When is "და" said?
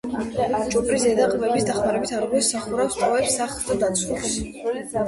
3.71-3.81